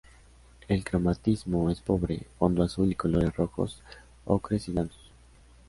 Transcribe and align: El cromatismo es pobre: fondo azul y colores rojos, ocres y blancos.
El 0.67 0.83
cromatismo 0.83 1.69
es 1.69 1.79
pobre: 1.79 2.25
fondo 2.39 2.63
azul 2.63 2.89
y 2.91 2.95
colores 2.95 3.35
rojos, 3.35 3.83
ocres 4.25 4.67
y 4.67 4.71
blancos. 4.71 4.97